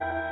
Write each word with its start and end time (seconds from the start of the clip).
Guten 0.00 0.29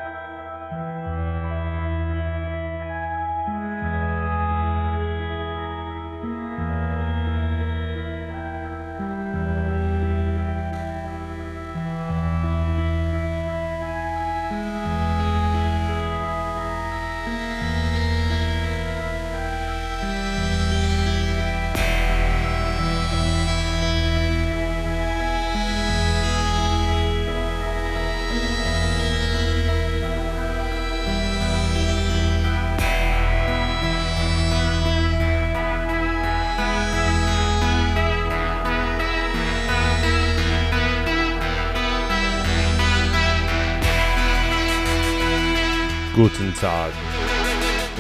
Tag 46.60 46.92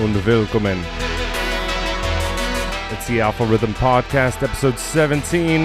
und 0.02 0.26
willkommen. 0.26 0.84
It's 2.90 3.06
the 3.06 3.20
Alpha 3.20 3.44
Rhythm 3.44 3.72
Podcast, 3.74 4.42
episode 4.42 4.76
17. 4.78 5.62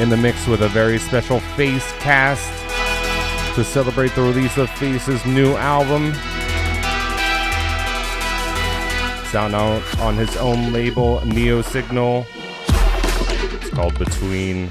In 0.00 0.08
the 0.08 0.16
mix 0.16 0.46
with 0.46 0.62
a 0.62 0.68
very 0.68 0.98
special 0.98 1.40
Phace 1.56 1.90
cast 1.98 2.48
to 3.56 3.64
celebrate 3.64 4.14
the 4.14 4.22
release 4.22 4.56
of 4.56 4.70
Phace's 4.70 5.26
new 5.26 5.56
album. 5.56 6.12
It's 9.24 9.34
out 9.34 9.54
on 9.98 10.16
his 10.16 10.36
own 10.36 10.72
label, 10.72 11.20
Neosignal. 11.24 12.24
It's 13.60 13.70
called 13.70 13.98
Between. 13.98 14.70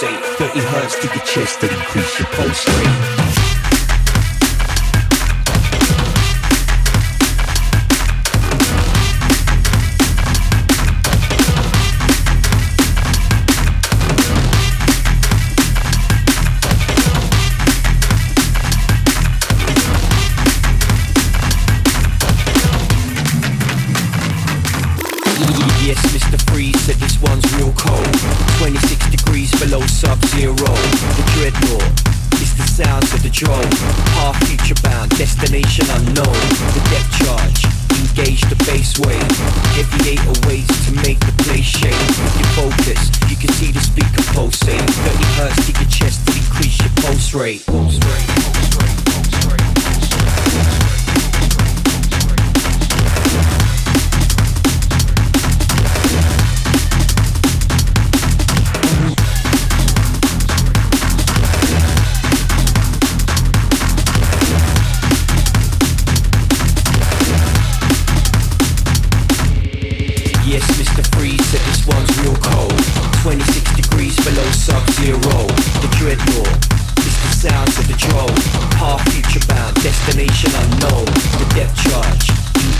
Pulsate. 0.00 0.24
30 0.38 0.60
hertz 0.60 0.94
to 1.00 1.06
your 1.08 1.24
chest 1.24 1.60
to 1.60 1.70
increase 1.70 2.18
your 2.18 2.28
pulse 2.28 2.68
rate. 2.68 3.29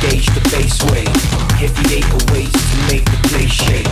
gauge 0.00 0.26
the 0.26 0.41
base 0.50 0.82
way. 0.91 1.05
Heavy 1.58 1.94
weight 1.94 2.05
awaits 2.08 2.70
to 2.70 2.76
make 2.88 3.05
the 3.05 3.29
place 3.29 3.52
shake. 3.52 3.90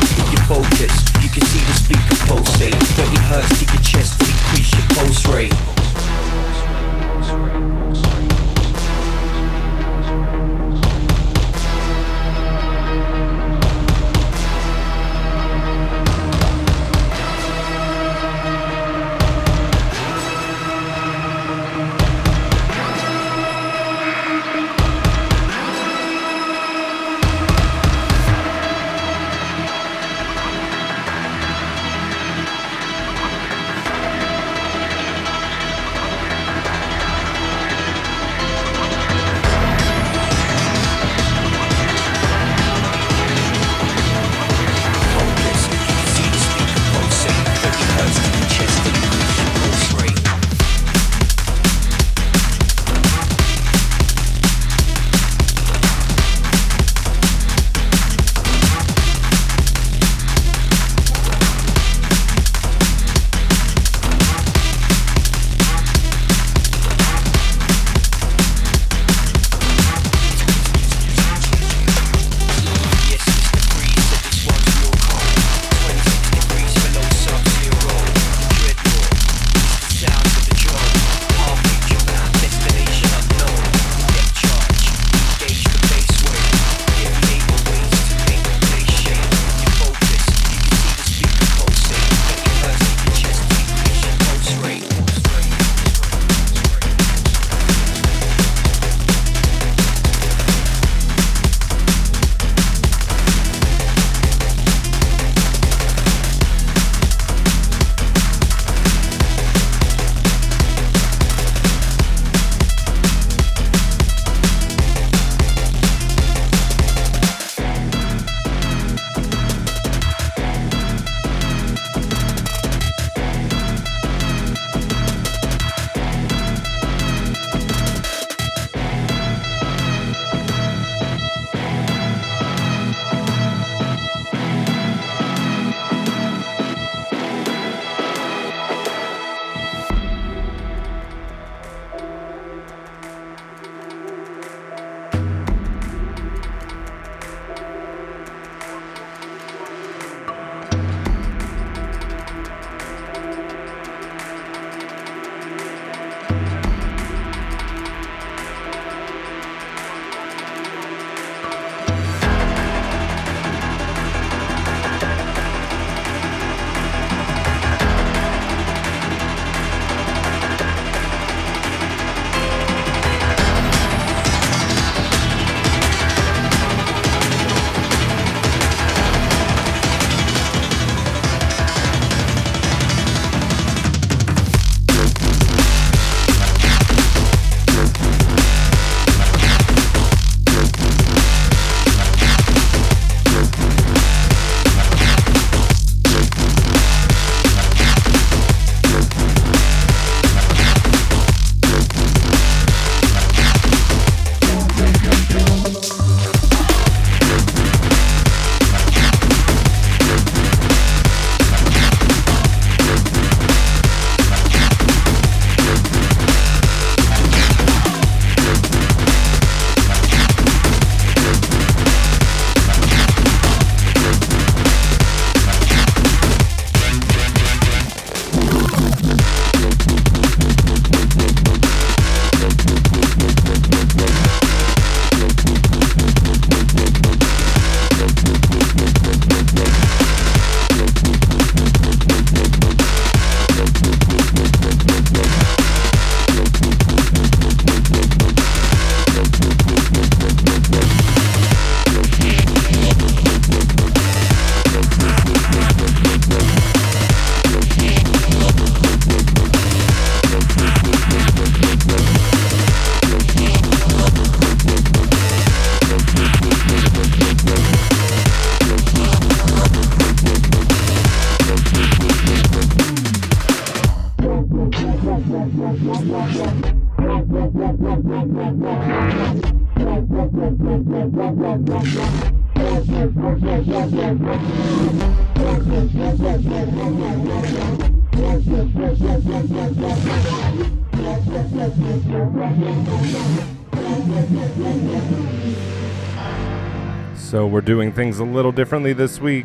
So 297.18 297.46
we're 297.46 297.60
doing 297.60 297.92
things 297.92 298.18
a 298.18 298.24
little 298.24 298.52
differently 298.52 298.94
this 298.94 299.20
week. 299.20 299.44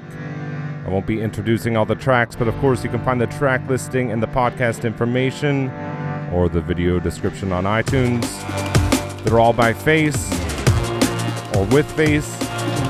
I 0.85 0.89
won't 0.89 1.05
be 1.05 1.19
introducing 1.19 1.75
all 1.75 1.85
the 1.85 1.95
tracks, 1.95 2.37
but 2.37 2.47
of 2.47 2.55
course 2.59 2.85
you 2.85 2.89
can 2.89 3.03
find 3.03 3.19
the 3.19 3.27
track 3.27 3.67
listing 3.69 4.11
and 4.11 4.23
the 4.23 4.27
podcast 4.27 4.85
information 4.85 5.69
or 6.31 6.47
the 6.47 6.61
video 6.61 6.99
description 6.99 7.51
on 7.51 7.65
iTunes. 7.65 8.23
They're 9.23 9.39
all 9.39 9.53
by 9.53 9.73
Phace, 9.73 10.42
or 11.55 11.65
with 11.65 11.89
Phace, 11.95 12.29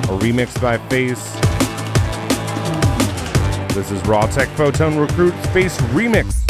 or 0.09 0.19
remixed 0.19 0.61
by 0.61 0.77
Phace. 0.89 1.33
This 3.73 3.89
is 3.91 4.01
Raw 4.05 4.27
Tech 4.27 4.49
Photon 4.49 4.97
Recruit 4.97 5.33
Space 5.45 5.77
Remix. 5.93 6.42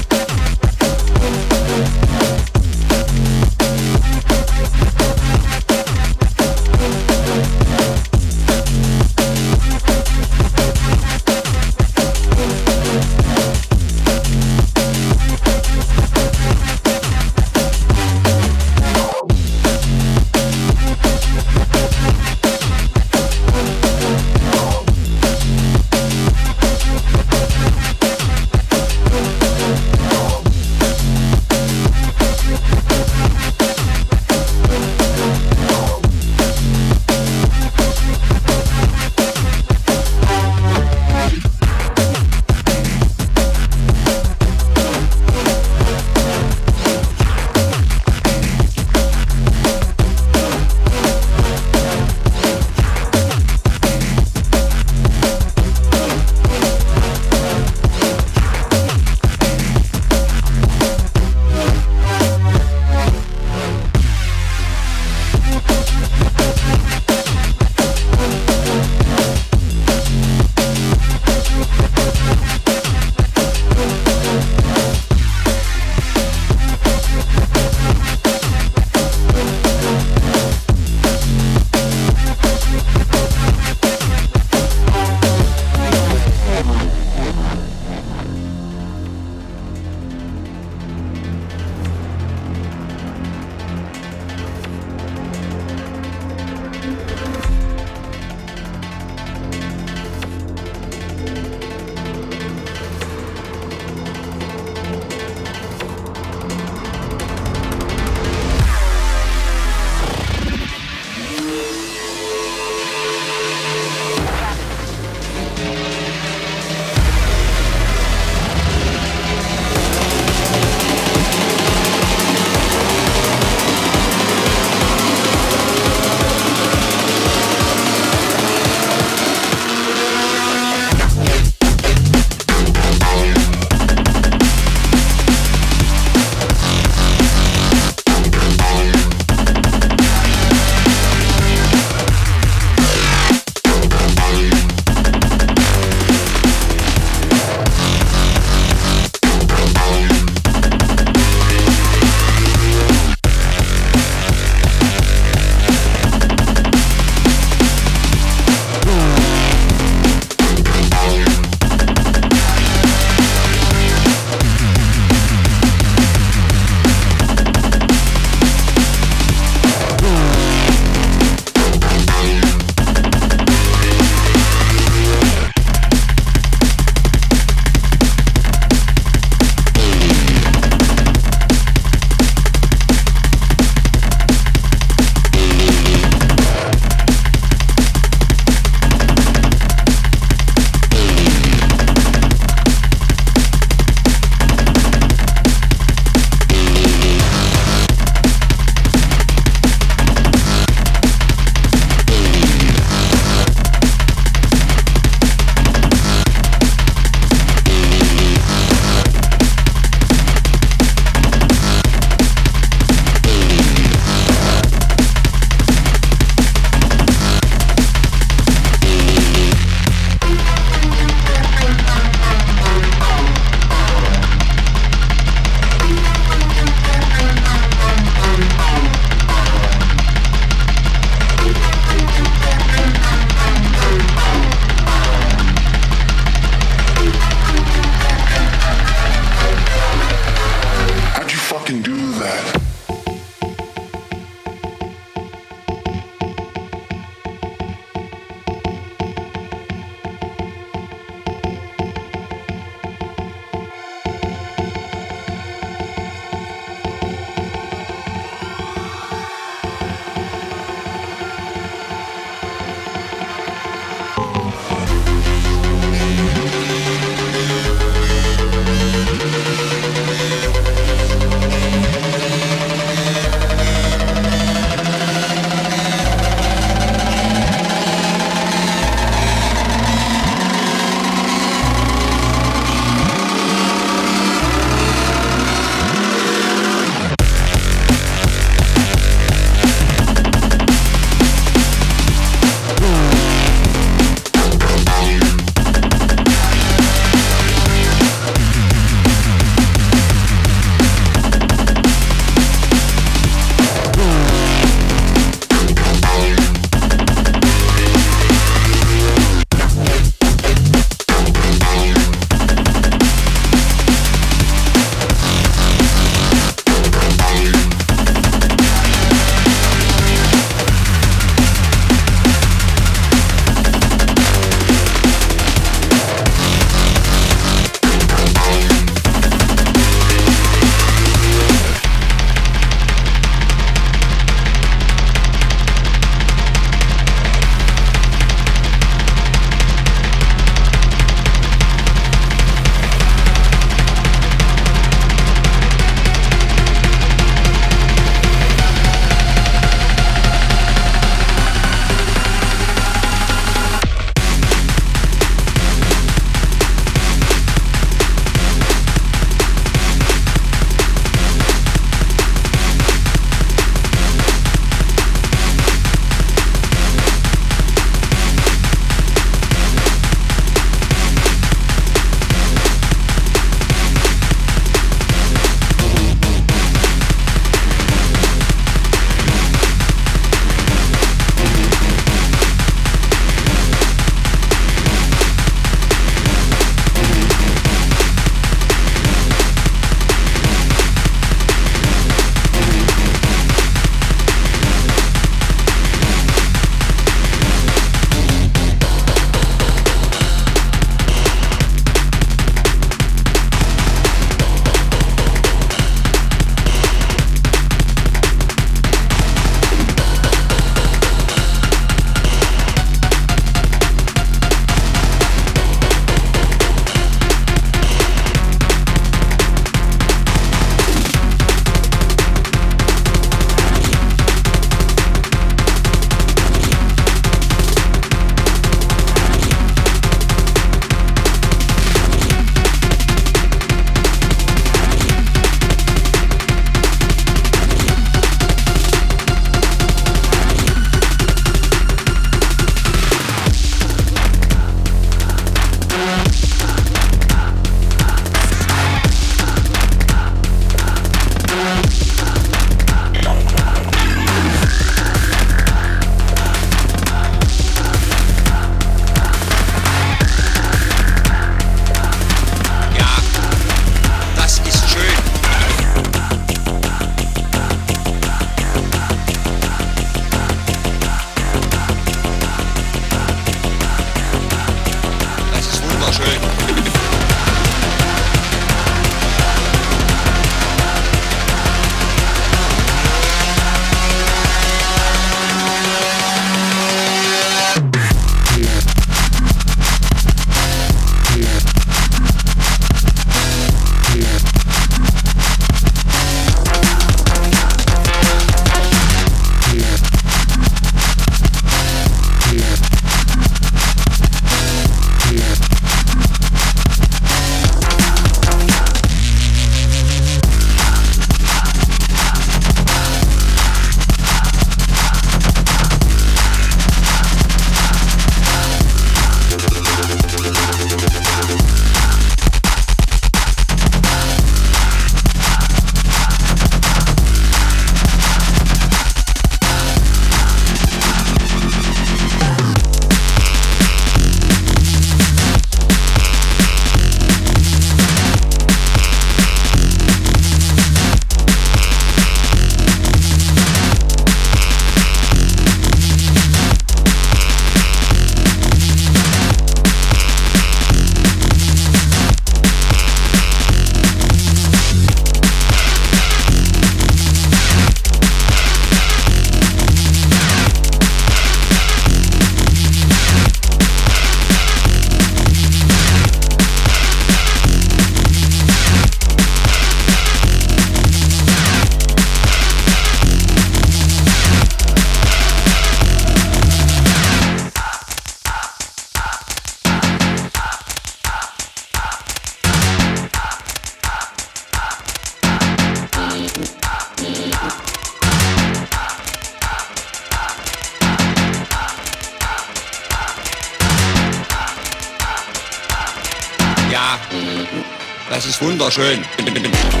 schön. 598.91 600.00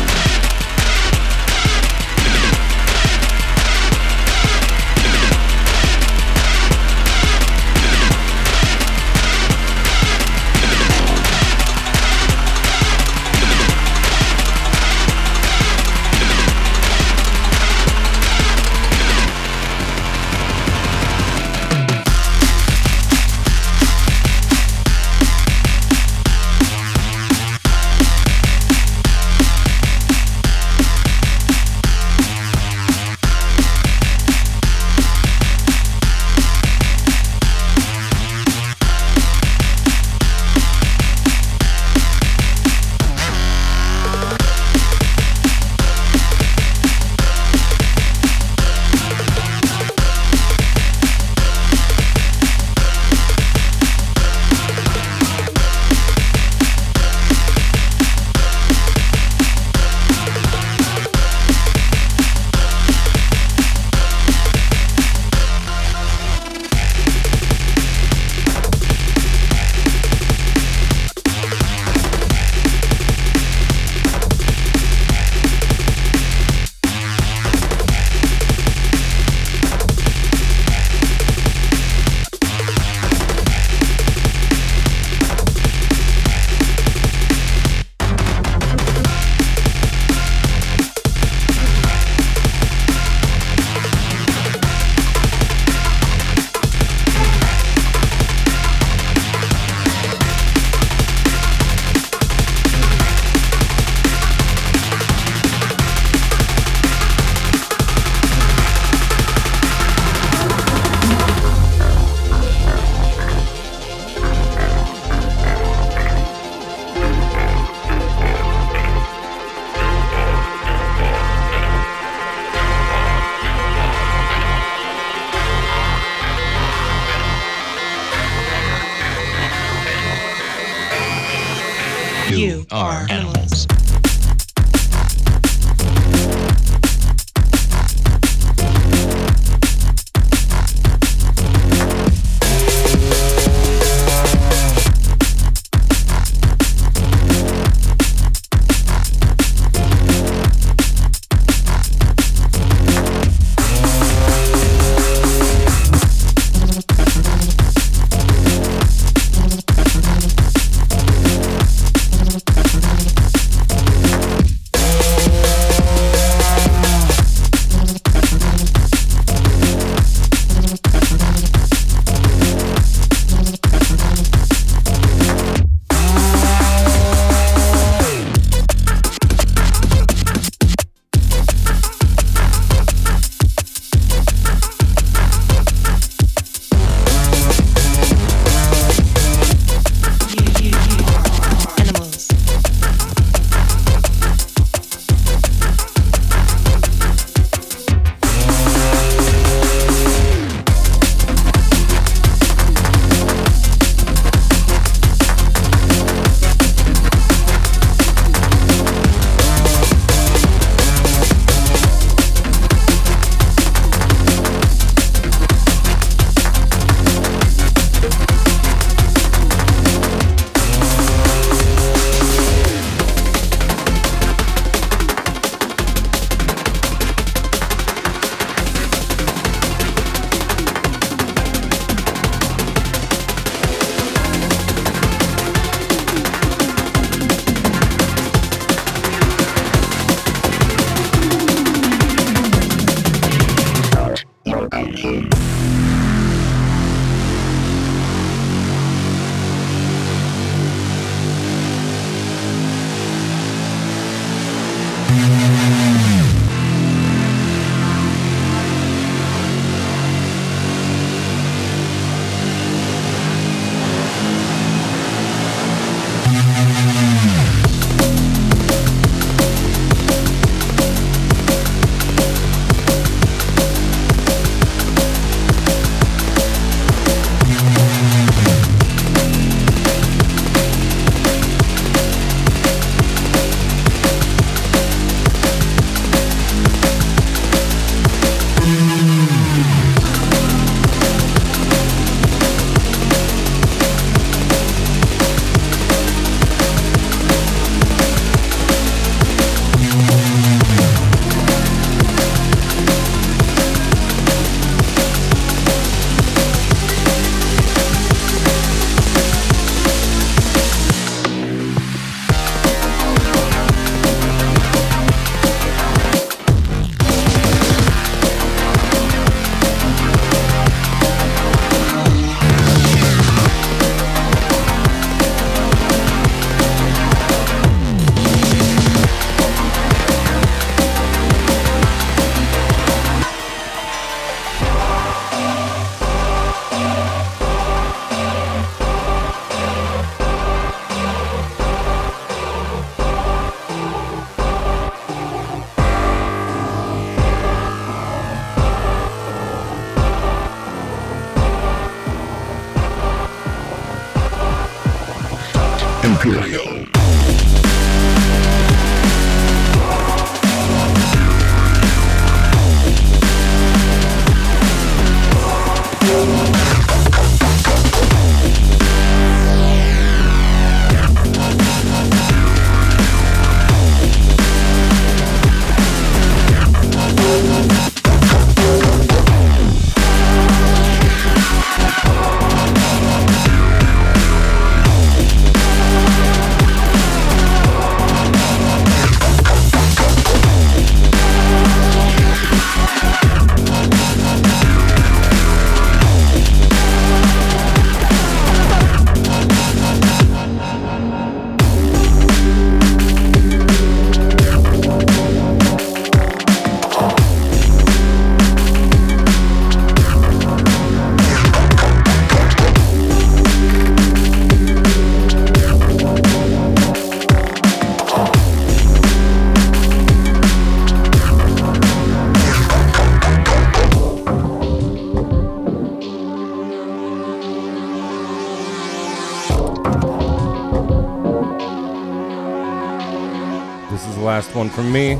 Last 434.31 434.55
one 434.55 434.69
from 434.69 434.93
me. 434.93 435.11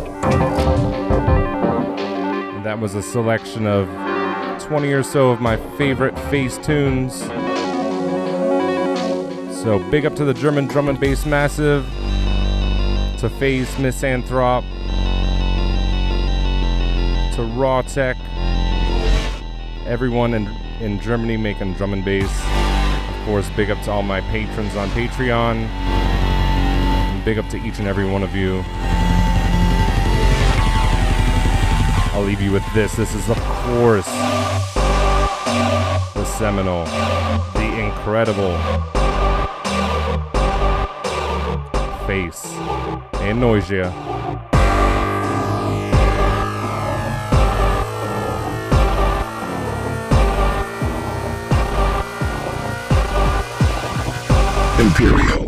And 2.55 2.64
that 2.66 2.80
was 2.80 2.95
a 2.95 3.01
selection 3.01 3.68
of 3.68 3.89
20 4.62 4.93
or 4.93 5.03
so 5.03 5.32
of 5.32 5.41
my 5.41 5.57
favorite 5.78 6.16
Phace 6.16 6.57
tunes. 6.64 7.20
So 9.62 9.80
big 9.91 10.05
up 10.05 10.16
to 10.16 10.24
the 10.24 10.34
German 10.34 10.68
drum 10.68 10.88
and 10.88 10.97
bass 10.97 11.26
massive, 11.26 11.84
to 13.20 13.30
Phace 13.38 13.76
Misanthrop, 13.76 14.64
to 17.36 17.41
Rawtekk, 17.41 18.16
everyone 19.88 20.34
in, 20.34 20.47
in 20.80 21.01
Germany 21.01 21.36
making 21.36 21.74
drum 21.74 21.91
and 21.91 22.05
bass. 22.05 22.32
Of 23.09 23.26
course, 23.26 23.49
big 23.57 23.70
up 23.70 23.82
to 23.84 23.91
all 23.91 24.03
my 24.03 24.22
patrons 24.22 24.78
on 24.78 24.88
Patreon. 24.91 25.66
And 25.66 27.26
big 27.26 27.38
up 27.38 27.49
to 27.49 27.57
each 27.57 27.80
and 27.80 27.89
every 27.89 28.05
one 28.09 28.24
of 28.24 28.34
you. 28.38 28.64
I'll 32.22 32.28
leave 32.28 32.39
you 32.39 32.51
with 32.51 32.74
this. 32.76 32.95
This 32.95 33.15
is, 33.15 33.28
of 33.32 33.39
course, 33.39 34.05
the 36.13 36.24
seminal, 36.24 36.86
the 37.55 37.80
incredible 37.80 38.55
Phace 42.05 42.45
and 43.22 43.41
Noisia. 43.41 43.91
Imperial. 54.80 55.41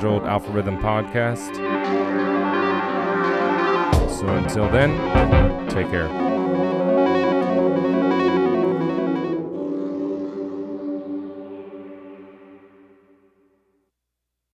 Scheduled 0.00 0.24
Alpha 0.24 0.50
Rhythm 0.50 0.78
podcast. 0.78 1.54
So 4.08 4.26
until 4.28 4.66
then, 4.70 5.68
take 5.68 5.90
care. 5.90 6.08